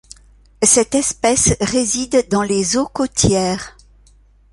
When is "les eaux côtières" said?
2.41-3.77